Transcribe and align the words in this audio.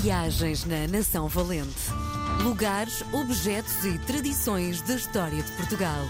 Viagens 0.00 0.66
na 0.66 0.86
Nação 0.86 1.26
Valente. 1.26 1.90
Lugares, 2.42 3.02
objetos 3.12 3.82
e 3.84 3.98
tradições 4.00 4.82
da 4.82 4.94
história 4.94 5.42
de 5.42 5.50
Portugal. 5.52 6.02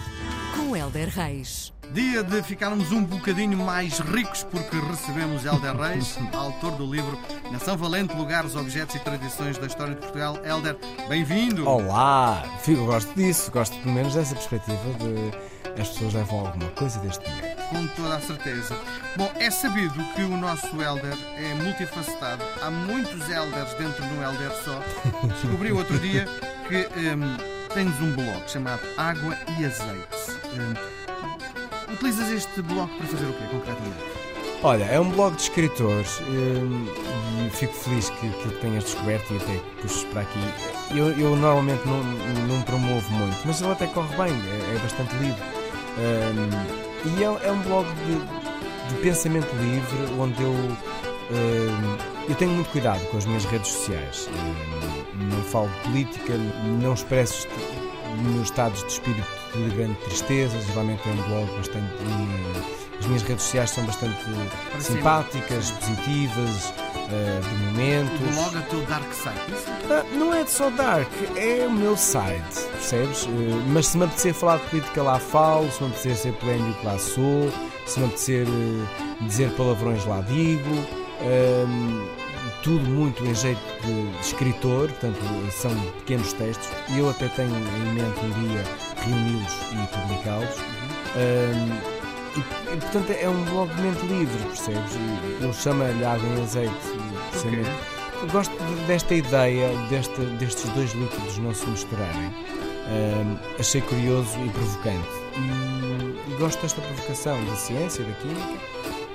Com 0.55 0.75
Helder 0.75 1.07
Reis. 1.07 1.73
Dia 1.93 2.21
de 2.21 2.43
ficarmos 2.43 2.91
um 2.91 3.03
bocadinho 3.03 3.57
mais 3.57 3.99
ricos 3.99 4.43
porque 4.43 4.77
recebemos 4.77 5.45
Helder 5.45 5.77
Reis, 5.77 6.17
autor 6.33 6.71
do 6.71 6.85
livro 6.85 7.17
Nação 7.49 7.77
Valente, 7.77 8.13
Lugares, 8.13 8.55
Objetos 8.55 8.95
e 8.95 8.99
Tradições 8.99 9.57
da 9.57 9.67
História 9.67 9.95
de 9.95 10.01
Portugal. 10.01 10.37
Helder, 10.43 10.77
bem-vindo! 11.07 11.67
Olá! 11.67 12.43
Fico, 12.61 12.85
gosto 12.85 13.13
disso, 13.15 13.49
gosto 13.51 13.77
pelo 13.79 13.95
menos 13.95 14.15
dessa 14.15 14.35
perspectiva 14.35 14.77
de 14.99 15.81
as 15.81 15.89
pessoas 15.89 16.13
levam 16.13 16.45
alguma 16.45 16.69
coisa 16.71 16.99
deste 16.99 17.23
dinheiro. 17.23 17.56
Com 17.69 17.85
toda 17.87 18.15
a 18.15 18.21
certeza. 18.21 18.77
Bom, 19.17 19.29
é 19.35 19.49
sabido 19.51 19.93
que 20.15 20.21
o 20.21 20.37
nosso 20.37 20.67
Helder 20.81 21.17
é 21.35 21.53
multifacetado. 21.55 22.43
Há 22.61 22.71
muitos 22.71 23.29
Elders 23.29 23.73
dentro 23.73 24.03
de 24.03 24.13
um 24.13 24.23
Helder 24.23 24.51
só. 24.63 24.81
Descobri 25.27 25.71
outro 25.71 25.99
dia 25.99 26.25
que 26.69 26.87
hum, 26.97 27.37
tens 27.73 27.99
um 27.99 28.13
blog 28.13 28.41
chamado 28.47 28.81
Água 28.97 29.37
e 29.59 29.65
Azeite. 29.65 30.39
Hum, 30.53 31.93
utilizas 31.93 32.29
este 32.29 32.61
blog 32.61 32.89
para 32.97 33.07
fazer 33.07 33.25
o 33.25 33.33
quê, 33.33 33.43
concretamente? 33.51 34.17
Olha, 34.63 34.85
é 34.85 34.99
um 34.99 35.09
blog 35.09 35.35
de 35.35 35.43
escritores 35.43 36.19
hum, 36.21 36.87
e 37.45 37.49
fico 37.49 37.73
feliz 37.73 38.09
que, 38.09 38.29
que 38.29 38.49
tenhas 38.61 38.85
descoberto 38.85 39.33
e 39.33 39.37
até 39.37 39.59
puxes 39.81 40.03
para 40.05 40.21
aqui. 40.21 40.39
Eu, 40.91 41.11
eu 41.19 41.35
normalmente 41.35 41.85
não, 41.85 42.01
não 42.47 42.61
promovo 42.63 43.11
muito, 43.11 43.37
mas 43.45 43.61
ele 43.61 43.71
até 43.71 43.87
corre 43.87 44.15
bem, 44.15 44.33
é, 44.33 44.75
é 44.75 44.79
bastante 44.79 45.13
livre. 45.17 45.56
Hum, 45.97 46.49
e 47.17 47.23
é, 47.23 47.47
é 47.47 47.51
um 47.51 47.61
blog 47.61 47.87
de, 48.05 48.93
de 48.93 49.01
pensamento 49.01 49.51
livre 49.55 50.19
onde 50.19 50.41
eu, 50.41 50.51
hum, 50.51 51.97
eu 52.29 52.35
tenho 52.35 52.51
muito 52.51 52.69
cuidado 52.69 53.03
com 53.09 53.17
as 53.17 53.25
minhas 53.25 53.45
redes 53.45 53.71
sociais. 53.71 54.29
Hum, 54.31 55.29
não 55.31 55.43
falo 55.43 55.69
de 55.69 55.79
política, 55.81 56.33
não 56.81 56.93
expresso 56.93 57.47
meus 58.23 58.43
estados 58.43 58.81
de 58.83 58.91
espírito 58.91 59.27
de 59.55 59.75
grande 59.75 59.95
tristeza. 59.95 60.59
Geralmente 60.61 61.01
é 61.07 61.11
um 61.11 61.15
blog 61.29 61.57
bastante. 61.57 61.93
as 62.99 63.05
minhas 63.05 63.23
redes 63.23 63.43
sociais 63.43 63.69
são 63.71 63.85
bastante 63.85 64.17
simpáticas, 64.79 65.71
positivas, 65.71 66.73
uh, 67.07 67.41
de 67.41 67.55
O 67.55 67.67
momentos. 67.67 68.35
blog 68.35 68.57
é 68.57 68.61
teu 68.69 68.81
Dark 68.81 69.13
Side. 69.13 69.53
Isso? 69.53 69.65
Ah, 69.91 70.03
Não 70.15 70.33
é 70.33 70.45
só 70.45 70.69
dark, 70.69 71.09
é 71.35 71.65
o 71.67 71.71
meu 71.71 71.97
side, 71.97 72.41
percebes? 72.71 73.23
Uh, 73.25 73.29
Mas 73.69 73.87
se 73.87 73.97
me 73.97 74.05
apetecer 74.05 74.33
falar 74.33 74.57
de 74.57 74.63
política 74.69 75.03
lá 75.03 75.19
falo, 75.19 75.69
se 75.71 75.81
me 75.83 75.89
apetecer 75.89 76.15
ser 76.15 76.33
polémico 76.33 76.85
lá 76.85 76.97
sou, 76.97 77.51
se 77.85 77.99
me 77.99 78.05
apetecer 78.05 78.47
uh, 78.47 78.87
dizer 79.25 79.49
palavrões 79.51 80.05
lá 80.05 80.21
digo, 80.21 80.69
um, 81.21 82.07
tudo 82.63 82.89
muito 82.89 83.23
em 83.25 83.33
jeito 83.33 83.59
de, 83.83 84.11
de 84.11 84.19
escritor, 84.19 84.89
portanto 84.89 85.19
são 85.51 85.71
pequenos 85.99 86.33
textos 86.33 86.67
e 86.89 86.99
eu 86.99 87.09
até 87.09 87.27
tenho 87.29 87.49
em 87.55 87.93
mente 87.93 88.19
um 88.19 88.47
dia 88.49 88.63
reuni-los 89.05 89.53
e 89.71 89.87
publicá-los. 89.95 90.55
Um, 92.37 92.71
e, 92.71 92.73
e, 92.73 92.77
portanto 92.79 93.11
é 93.11 93.29
um 93.29 93.43
blog 93.45 93.73
de 93.73 93.81
mente 93.81 94.05
livre, 94.05 94.43
percebes? 94.45 94.91
E 94.95 95.43
Eu 95.43 95.53
chamo-lhe 95.53 96.05
água 96.05 96.27
em 96.29 96.43
azeite. 96.43 96.73
precisamente. 97.31 97.69
Eu 98.21 98.27
gosto 98.29 98.51
de- 98.51 98.83
desta 98.87 99.13
ideia 99.13 99.69
desta, 99.89 100.21
destes 100.23 100.69
dois 100.71 100.91
líquidos 100.93 101.37
não 101.37 101.53
se 101.53 101.65
misturarem. 101.67 102.33
Achei 103.59 103.81
curioso 103.81 104.37
e 104.45 104.49
provocante. 104.49 105.07
E, 105.35 106.31
e 106.31 106.35
gosto 106.39 106.61
desta 106.61 106.81
provocação 106.81 107.43
da 107.45 107.55
ciência, 107.55 108.03
da 108.03 108.13
química 108.13 108.57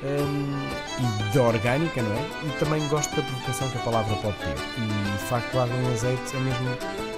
ahm, 0.05 0.69
e 1.00 1.34
da 1.34 1.43
orgânica, 1.43 2.03
não 2.03 2.12
é? 2.12 2.28
E 2.47 2.59
também 2.59 2.87
gosto 2.89 3.15
da 3.17 3.23
provocação 3.23 3.69
que 3.70 3.78
a 3.78 3.81
palavra 3.81 4.15
pode 4.17 4.37
ter. 4.37 4.55
E 4.78 5.12
de 5.19 5.25
facto, 5.28 5.59
água 5.59 5.75
em 5.77 5.93
azeite 5.93 6.37
é 6.37 6.41
mesmo. 6.41 7.12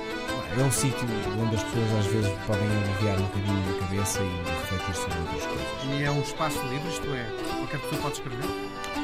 É 0.56 0.62
um 0.62 0.70
sítio 0.70 1.06
onde 1.42 1.56
as 1.56 1.62
pessoas 1.64 1.92
às 1.98 2.06
vezes 2.06 2.30
podem 2.46 2.62
aliviar 2.64 3.18
um 3.18 3.24
bocadinho 3.24 3.76
a 3.76 3.80
cabeça 3.80 4.20
e 4.22 4.50
refletir 4.50 4.94
sobre 4.94 5.18
outras 5.18 5.46
coisas. 5.46 5.66
E 5.90 6.04
é 6.04 6.10
um 6.10 6.20
espaço 6.20 6.58
livre, 6.68 6.88
isto 6.88 7.08
é, 7.12 7.26
qualquer 7.56 7.80
pessoa 7.80 8.02
pode 8.02 8.14
escrever? 8.14 8.46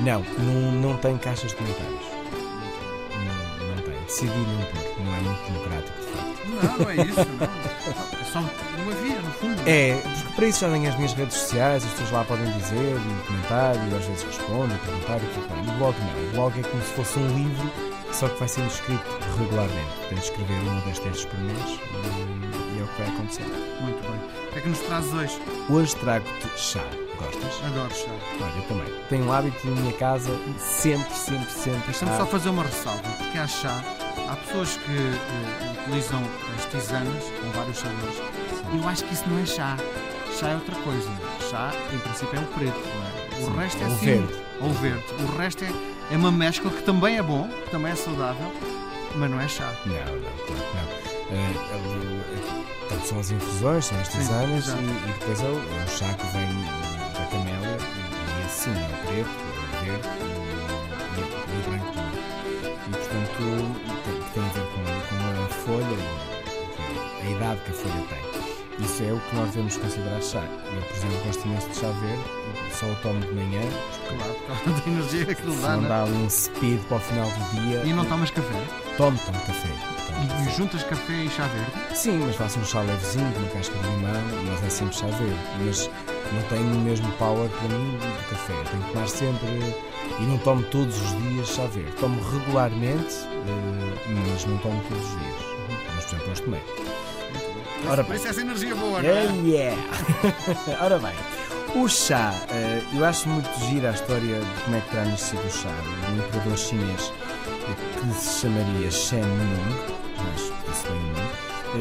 Não, 0.01 0.25
não, 0.39 0.73
não 0.73 0.97
tem 0.99 1.19
caixas 1.19 1.51
de 1.51 1.57
comentários. 1.57 2.07
Não, 3.27 3.67
não 3.67 3.83
tem. 3.83 4.01
Decidi 4.05 4.33
não 4.39 4.63
pôr. 4.63 5.05
Não 5.05 5.15
é 5.15 5.21
muito 5.21 5.53
democrático, 5.53 5.99
de 5.99 6.07
facto. 6.07 6.31
Não, 6.49 6.79
não 6.79 6.91
é 6.91 6.95
isso, 6.95 7.29
não. 7.39 8.21
É 8.21 8.25
só 8.25 8.39
uma 8.39 8.93
via, 9.03 9.21
no 9.21 9.31
fundo. 9.33 9.63
É, 9.67 10.01
porque 10.03 10.33
para 10.37 10.47
isso 10.47 10.61
já 10.61 10.71
tenho 10.71 10.89
as 10.89 10.97
minhas 10.97 11.13
redes 11.15 11.37
sociais, 11.37 11.85
as 11.85 11.91
pessoas 11.91 12.11
lá 12.13 12.25
podem 12.25 12.47
dizer 12.59 12.97
e 12.97 13.27
comentar 13.27 13.75
e 13.75 13.95
às 13.97 14.05
vezes 14.05 14.23
respondem, 14.23 14.79
perguntar 14.79 15.17
e 15.17 15.27
tudo 15.35 15.49
bem. 15.49 15.75
O 15.75 15.79
blog 15.79 15.97
não. 15.99 16.29
O 16.29 16.31
blog 16.33 16.61
é 16.61 16.63
como 16.63 16.83
se 16.83 16.93
fosse 16.93 17.19
um 17.19 17.27
livro, 17.37 17.90
só 18.13 18.29
que 18.29 18.39
vai 18.39 18.49
sendo 18.49 18.69
escrito 18.69 19.05
regularmente. 19.39 20.15
De 20.15 20.21
escrever 20.21 20.55
um 20.55 20.75
ou 20.77 20.81
dois 20.83 20.99
textos 20.99 21.25
por 21.27 21.39
mês 21.41 21.59
e, 21.59 22.77
e 22.77 22.81
é 22.81 22.83
o 22.83 22.89
que 22.89 23.03
vai 23.03 23.09
acontecer. 23.09 23.45
Muito 23.81 24.01
bem. 24.03 24.47
O 24.49 24.53
que 24.53 24.59
é 24.59 24.63
que 24.63 24.69
nos 24.69 24.79
trazes 24.81 25.13
hoje? 25.13 25.39
Hoje 25.69 25.97
trago-te 25.97 26.61
chá. 26.61 26.85
Gostas? 27.19 27.65
Adoro 27.67 27.95
chá. 27.95 28.11
Olha, 28.41 28.57
eu 28.57 28.63
também. 28.69 28.95
Tenho 29.09 29.27
o 29.27 29.33
hábito 29.33 29.67
na 29.69 29.81
minha 29.81 29.93
casa 29.95 30.31
sempre, 30.59 31.15
sempre, 31.15 31.51
sempre. 31.53 31.81
Deixa-me 31.87 32.17
só 32.17 32.27
fazer 32.27 32.49
uma 32.49 32.63
ressalva, 32.65 33.03
porque 33.19 33.39
há 33.39 33.47
chá, 33.47 33.83
há 34.29 34.37
pessoas 34.37 34.77
que 34.79 34.91
eh, 34.93 35.83
utilizam 35.83 36.21
as 36.59 36.65
tisanas 36.67 37.25
com 37.25 37.51
vários 37.51 37.77
sabores. 37.79 38.17
E 38.73 38.79
eu 38.79 38.89
acho 38.89 39.05
que 39.05 39.15
isso 39.15 39.29
não 39.29 39.39
é 39.41 39.47
chá. 39.47 39.77
Chá 40.39 40.49
é 40.49 40.55
outra 40.55 40.75
coisa. 40.77 41.11
Chá, 41.51 41.73
em 41.93 41.99
princípio, 41.99 42.39
é 42.39 42.43
o 42.43 42.47
preto, 42.47 42.79
não 42.79 43.05
é? 43.05 43.43
O 43.43 43.45
Sim, 43.53 43.57
resto 43.59 43.83
é 43.83 43.87
ou 43.87 43.93
assim. 43.93 44.05
verde. 44.07 44.35
Ou 44.61 44.71
verde. 44.73 45.05
O 45.23 45.37
resto 45.37 45.65
é, 45.65 45.69
é 46.11 46.17
uma 46.17 46.33
mescla 46.33 46.71
que 46.71 46.83
também 46.83 47.17
é 47.19 47.23
bom, 47.23 47.49
que 47.49 47.71
também 47.71 47.93
é 47.93 47.95
saudável, 47.95 48.53
mas 49.17 49.31
não 49.31 49.41
é 49.41 49.49
chá. 49.49 49.73
Não, 49.87 49.95
não, 49.95 50.21
não. 50.21 51.01
Eh, 51.33 51.53
eh, 51.53 52.71
Portanto, 52.81 53.07
são 53.07 53.21
as 53.21 53.31
infusões, 53.31 53.85
são 53.85 54.01
as 54.01 54.09
tisanas 54.09 54.67
e, 54.67 54.71
e 54.71 55.13
depois 55.19 55.41
é 55.41 55.45
o, 55.45 55.55
é 55.55 55.85
o 55.85 55.89
chá 55.89 56.13
que 56.15 56.27
vem 56.27 56.49
da 57.15 57.27
camélia 57.31 57.79
e, 57.79 58.43
e 58.43 58.47
esse 58.47 58.65
sim, 58.65 58.71
é 58.73 59.07
preto, 59.07 59.31
é 59.75 59.85
verde 59.85 60.09
Isso 69.01 69.09
é 69.09 69.13
o 69.15 69.19
que 69.19 69.35
nós 69.37 69.47
devemos 69.47 69.77
considerar 69.79 70.21
chá. 70.21 70.43
Eu, 70.45 70.83
por 70.83 70.95
exemplo, 70.95 71.25
gosto 71.25 71.45
imenso 71.47 71.69
de 71.71 71.77
chá 71.77 71.91
verde, 71.91 72.23
só 72.71 72.85
o 72.87 72.95
tomo 72.97 73.21
de 73.21 73.33
manhã, 73.33 73.63
Claro, 74.07 74.35
por 74.35 74.47
causa 74.47 74.81
da 74.83 74.91
energia 74.91 75.25
que 75.35 75.41
se 75.43 75.63
dá, 75.63 75.69
não 75.77 75.81
né? 75.81 75.89
dá 75.89 76.05
um 76.05 76.29
speed 76.29 76.81
para 76.83 76.97
o 76.99 77.01
final 77.01 77.31
do 77.31 77.61
dia. 77.63 77.83
E 77.87 77.93
não 77.95 78.05
tomas 78.05 78.31
café? 78.31 78.63
tomo, 78.99 79.19
tomo 79.25 79.41
café. 79.47 79.69
tomo 80.07 80.49
E, 80.51 80.55
juntas 80.55 80.83
café 80.85 81.13
e 81.15 81.31
chá 81.31 81.45
verde? 81.47 81.97
Sim, 81.97 82.19
mas 82.27 82.37
faço 82.37 82.59
um 82.59 82.65
chá 82.67 82.81
levezinho, 82.83 83.33
uma 83.39 83.49
casca 83.49 83.79
de 83.79 83.89
limão, 83.89 84.23
mas 84.47 84.65
é 84.65 84.69
sempre 84.69 84.95
chá 84.95 85.07
verde. 85.07 85.39
Mas 85.65 85.91
não 86.35 86.43
tem 86.51 86.59
o 86.61 86.81
mesmo 86.85 87.11
power 87.13 87.49
para 87.49 87.69
mim 87.69 87.97
do 87.97 88.29
café. 88.29 88.53
Eu 88.53 88.65
tenho 88.65 88.83
que 88.83 88.93
tomar 88.93 89.09
sempre. 89.09 89.75
E 90.19 90.23
não 90.25 90.37
tomo 90.39 90.63
todos 90.65 91.01
os 91.01 91.23
dias 91.23 91.49
chá 91.49 91.65
verde. 91.69 91.93
Tomo 91.93 92.21
regularmente, 92.33 93.15
eh, 93.25 93.95
mas 94.27 94.45
não 94.45 94.59
tomo 94.59 94.79
todos 94.91 95.05
os 95.05 95.11
dias. 95.19 95.51
Mas, 95.97 96.05
por 96.05 96.15
exemplo, 96.17 96.33
hoje 96.33 96.43
tomei. 96.43 96.90
Ora 97.89 98.05
Por 98.05 98.11
bem. 98.11 98.17
isso 98.19 98.29
essa 98.29 98.41
energia 98.41 98.75
boa, 98.75 99.03
não 99.03 99.09
é? 99.11 99.25
Yeah. 99.45 99.83
Ora 100.81 100.99
bem, 100.99 101.15
o 101.75 101.89
chá, 101.89 102.33
eh, 102.51 102.83
eu 102.95 103.05
acho 103.05 103.29
muito 103.29 103.49
gira 103.67 103.91
a 103.91 103.93
história 103.93 104.41
de 104.41 104.63
como 104.65 104.77
é 104.77 104.81
que 104.81 104.91
terá 104.91 105.05
nascido 105.05 105.45
o 105.47 105.51
chá. 105.51 105.69
Um 106.13 106.19
imperador 106.19 106.57
chinês 106.59 107.13
eh, 107.69 108.01
que 108.01 108.15
se 108.15 108.41
chamaria 108.41 108.91
Shen 108.91 109.23
Nung, 109.23 109.77
acho 110.35 110.53
que 110.53 110.71
disse 110.71 110.87
bem 110.89 110.97
o 110.99 111.07
nome, 111.07 111.31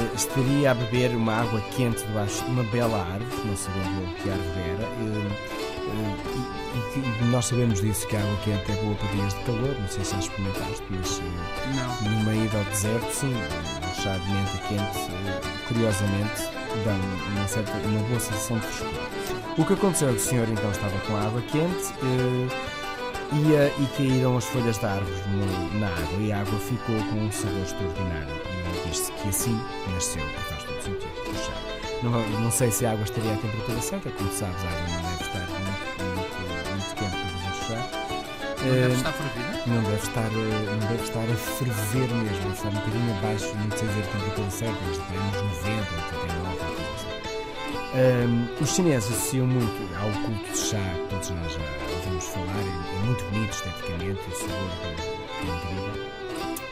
eh, 0.04 0.16
estaria 0.16 0.72
a 0.72 0.74
beber 0.74 1.16
uma 1.16 1.42
água 1.42 1.62
quente 1.76 2.04
debaixo 2.06 2.44
de 2.46 2.52
uma 2.52 2.64
bela 2.64 2.98
árvore, 3.14 3.42
não 3.48 3.56
sabendo 3.58 4.02
ele 4.04 4.14
que 4.24 4.30
árvore 4.30 4.60
era. 4.60 4.84
eh, 4.84 5.32
eh, 5.92 6.40
e, 6.96 7.24
e 7.24 7.26
nós 7.28 7.46
sabemos 7.46 7.82
disso 7.82 8.08
que 8.08 8.16
a 8.16 8.20
água 8.20 8.38
quente 8.44 8.72
é 8.72 8.76
boa 8.76 8.96
para 8.96 9.08
dias 9.10 9.34
de 9.34 9.40
calor, 9.42 9.76
não 9.80 9.88
sei 9.88 10.04
se 10.06 10.12
já 10.14 10.20
experimentaste, 10.20 10.84
mas 10.90 11.20
eh, 11.20 11.76
Não. 11.76 12.12
numa 12.12 12.34
ida 12.36 12.58
ao 12.58 12.64
deserto, 12.66 13.12
sim, 13.12 13.34
chá 14.02 14.14
de 14.18 14.32
menta 14.32 14.58
quente, 14.68 15.12
eh, 15.12 15.42
curiosamente, 15.68 16.42
um- 16.86 17.38
uma, 17.38 17.48
certa, 17.48 17.72
uma 17.88 18.00
boa 18.08 18.20
sensação 18.20 18.58
de 18.60 18.66
frescura. 18.68 19.02
O 19.58 19.66
que 19.66 19.74
aconteceu 19.74 20.10
é 20.10 20.12
que 20.14 20.18
o 20.18 20.22
senhor 20.22 20.48
então 20.50 20.72
estava 20.72 20.98
com 21.00 21.16
a 21.16 21.22
água 21.22 21.42
quente 21.42 21.94
eh, 22.04 22.48
ia, 23.34 23.68
e 23.78 23.86
caíram 23.98 24.38
as 24.38 24.46
folhas 24.46 24.78
da 24.78 24.92
árvore 24.94 25.22
no- 25.30 25.80
na 25.80 25.88
água 25.88 26.20
e 26.20 26.32
a 26.32 26.40
água 26.42 26.60
ficou 26.60 26.96
com 27.10 27.16
um 27.20 27.32
sabor 27.32 27.62
extraordinário. 27.62 28.36
E 28.86 28.88
diz-se 28.88 29.12
que 29.12 29.30
assim 29.30 29.60
nasceu, 29.94 30.24
faz 30.50 30.64
todo 30.64 30.82
sentido. 30.82 31.10
Não, 32.02 32.12
não 32.40 32.50
sei 32.52 32.72
se 32.72 32.86
a 32.86 32.92
água 32.94 33.04
estaria 33.04 33.34
à 33.34 33.36
temperatura 33.36 33.82
certa, 33.82 34.10
como 34.12 34.32
sabes, 34.32 34.64
a 34.64 34.68
água 34.70 34.88
não 35.04 35.09
Não 38.62 38.68
deve 38.68 38.94
Eh, 38.94 39.64
não 39.68 39.82
deve 39.84 40.04
estar, 40.04 40.26
eh, 40.26 40.78
não 40.82 40.88
deve 40.90 41.04
estar 41.04 41.24
a 41.24 41.36
ferver 41.36 42.14
mesmo, 42.14 42.44
deve 42.44 42.54
estar 42.54 42.68
um 42.68 42.74
bocadinho 42.74 43.18
abaixo, 43.18 43.56
não 43.56 43.78
sei 43.78 43.88
dizer 43.88 44.04
a 44.04 44.08
temperatura 44.12 44.50
certa, 44.52 44.78
mas 44.86 44.98
está 44.98 45.06
aí 45.12 45.18
nos 45.18 45.42
90 45.42 45.94
ou 45.94 46.00
89, 46.00 46.50
ou 46.50 46.76
coisa 46.76 46.92
assim. 46.96 47.20
Ahm, 47.96 48.62
os 48.62 48.70
chineses 48.70 49.12
associam 49.12 49.48
muito 49.48 49.96
ao 49.96 50.12
culto 50.24 50.52
de 50.52 50.58
chá, 50.58 50.78
que 50.78 51.08
todos 51.10 51.30
nós 51.30 51.54
já 51.54 51.60
ouvimos 51.96 52.26
falar, 52.26 52.60
é, 52.60 52.96
é 52.96 53.06
muito 53.06 53.24
bonito 53.32 53.54
esteticamente, 53.54 54.20
o 54.28 54.36
sabor 54.36 54.72
é, 54.84 54.88
é 54.90 55.56
incrível. 55.56 56.10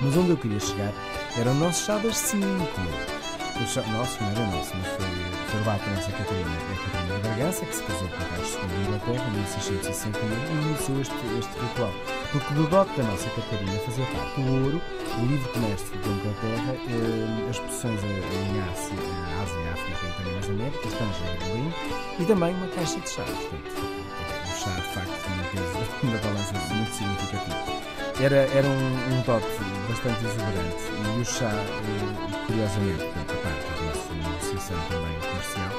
Mas 0.02 0.18
onde 0.18 0.30
eu 0.32 0.38
queria 0.38 0.60
chegar 0.60 0.94
era 1.40 1.52
o 1.52 1.54
nosso 1.54 1.86
chá 1.86 1.98
das 2.00 2.18
5. 2.18 3.17
O 3.58 3.92
nosso 3.92 4.22
não 4.22 4.30
era 4.30 4.46
nosso, 4.56 4.72
mas 4.78 4.88
foi, 4.88 5.08
foi 5.50 5.60
levado 5.60 5.80
para 5.80 5.92
a 5.92 5.96
nossa 5.96 6.12
Catarina, 6.12 6.52
a 6.54 6.86
Catarina 6.86 7.16
de 7.16 7.22
Bragança, 7.28 7.66
que 7.66 7.76
se 7.76 7.84
casou 7.84 8.08
com 8.08 8.18
Carlos 8.18 8.54
II 8.54 8.68
de 8.68 8.76
Inglaterra 8.86 9.28
em 9.28 9.32
1661 9.32 10.28
e 10.30 10.70
iniciou 10.70 11.02
este, 11.02 11.16
este 11.40 11.60
ritual. 11.60 11.94
Porque 12.32 12.54
do 12.54 12.68
dote 12.68 12.96
da 12.96 13.04
nossa 13.04 13.30
Catarina 13.32 13.80
fazia 13.80 14.06
parte 14.06 14.42
o 14.42 14.64
ouro, 14.64 14.82
o 15.18 15.26
livre 15.26 15.50
comércio 15.50 15.98
da 15.98 16.08
Inglaterra, 16.08 16.74
eh, 16.86 17.50
as 17.50 17.58
posições 17.58 18.04
em 18.04 18.62
Ásia, 18.62 19.02
Ásia, 19.42 19.74
África 19.74 20.06
e 20.06 20.14
também 20.14 20.36
nas 20.36 20.50
Américas, 20.50 20.94
Tanger 20.94 21.34
e 21.34 21.44
Berlim, 21.44 21.74
e 22.20 22.26
também 22.26 22.54
uma 22.54 22.68
caixa 22.68 23.00
de 23.00 23.10
chá. 23.10 23.24
Portanto, 23.24 23.74
o 23.74 24.54
chá, 24.54 24.70
de 24.70 24.82
facto, 24.94 25.18
tinha 25.26 25.42
um 25.42 25.50
peso 25.50 26.06
na 26.06 26.18
balança 26.22 26.54
muito 26.76 26.94
significativo. 26.94 27.97
Era, 28.20 28.36
era 28.36 28.68
um, 28.68 29.14
um 29.14 29.22
dote 29.22 29.46
bastante 29.88 30.26
exuberante 30.26 30.88
e 31.18 31.22
o 31.22 31.26
chá, 31.26 31.52
eh, 31.54 32.46
curiosamente, 32.48 33.04
portanto, 33.04 33.32
a 33.32 33.38
parte 33.44 33.68
da 33.70 33.82
nossa 33.86 34.14
negociação 34.14 34.78
também 34.90 35.20
comercial, 35.20 35.72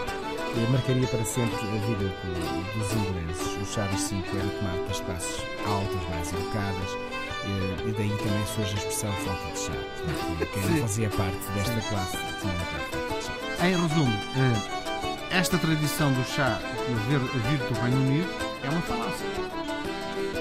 eh, 0.57 0.71
marcaria 0.71 1.07
para 1.09 1.25
sempre 1.25 1.57
a 1.57 1.87
vida 1.87 2.05
do, 2.05 2.79
dos 2.79 2.93
ingleses. 2.93 3.61
O 3.61 3.67
chá 3.67 3.87
das 3.87 4.01
5 4.03 4.25
era 4.37 4.49
tomado 4.49 4.79
pelas 4.83 5.01
classes 5.01 5.43
altas, 5.67 6.09
mais 6.11 6.33
educadas, 6.33 6.91
eh, 7.45 7.89
e 7.89 7.93
daí 7.93 8.17
também 8.19 8.47
surge 8.47 8.73
a 8.73 8.79
expressão 8.79 9.13
falta 9.13 9.53
de 9.53 9.59
chá. 9.59 9.73
Portanto, 10.07 10.49
quem 10.53 10.63
não 10.63 10.81
fazia 10.83 11.11
parte 11.11 11.39
desta 11.57 11.81
classe 11.89 12.19
tinha 12.41 12.55
falta 12.55 13.15
de 13.19 13.25
chá. 13.25 13.67
Em 13.67 13.73
resumo, 13.73 14.19
esta 15.33 15.59
tradição 15.59 16.13
do 16.13 16.25
chá 16.25 16.61
vir, 17.09 17.19
vir 17.19 17.59
do 17.59 17.81
Reino 17.81 17.99
Unido 17.99 18.29
é 18.63 18.71
uma 18.71 18.81
falácia. 18.83 19.68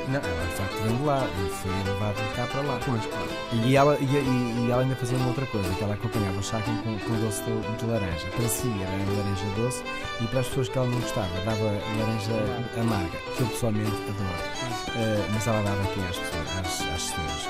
Não, 0.08 0.22
ela 0.22 0.46
de 0.46 0.54
facto 0.56 0.82
vem 0.84 0.96
de 0.96 1.04
lá 1.04 1.28
e 1.28 1.50
foi 1.50 1.72
levado 1.94 2.16
de 2.16 2.24
cá 2.36 2.48
para 2.48 2.62
lá. 2.62 2.80
Pois, 2.86 3.06
claro. 3.06 3.28
E 3.66 3.76
ela, 3.76 3.98
e, 4.00 4.06
e- 4.06 4.66
e 4.68 4.72
ela 4.72 4.82
ainda 4.82 4.96
fazia 4.96 5.18
uma 5.18 5.28
outra 5.28 5.46
coisa, 5.48 5.70
que 5.74 5.84
ela 5.84 5.94
acompanhava 5.96 6.40
o 6.40 6.44
chá 6.44 6.62
com, 6.62 6.74
com 7.00 7.20
doce 7.20 7.44
de, 7.44 7.52
de 7.78 7.86
laranja. 7.86 8.28
Para 8.28 8.48
si 8.48 8.72
era 8.82 8.92
laranja 8.92 9.46
doce 9.58 9.84
e 10.22 10.28
para 10.28 10.40
as 10.40 10.48
pessoas 10.48 10.70
que 10.70 10.78
ela 10.78 10.88
não 10.88 11.00
gostava 11.02 11.28
dava 11.46 11.64
laranja 11.64 12.32
amarga, 12.80 13.18
que 13.36 13.42
eu 13.42 13.48
pessoalmente 13.48 13.92
adoro. 13.92 14.44
Eh, 14.96 15.28
mas 15.34 15.46
ela 15.48 15.62
dava 15.64 15.82
aqui 15.84 16.00
às 16.10 16.18
pessoas, 16.18 16.48
às, 16.58 16.82
às 16.96 17.02
senhoras 17.02 17.44
que 17.44 17.50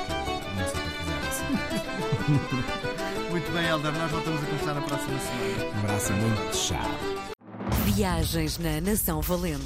não 0.57 0.65
simpatizavam 0.67 1.27
assim. 1.29 1.53
Muito 3.29 3.51
bem, 3.51 3.65
Helder, 3.67 3.91
nós 3.93 4.09
voltamos 4.11 4.41
a 4.41 4.45
conversar 4.45 4.73
na 4.73 4.81
próxima 4.81 5.19
semana. 5.19 5.63
Um 5.75 5.79
abraço 5.79 6.13
muito 6.13 6.55
chá. 6.55 6.81
Viagens 7.85 8.57
na 8.57 8.81
Nação 8.81 9.21
Valente. 9.21 9.65